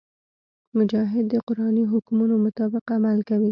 مجاهد 0.77 1.25
د 1.29 1.35
قرآني 1.47 1.83
حکمونو 1.91 2.33
مطابق 2.45 2.85
عمل 2.95 3.19
کوي. 3.29 3.49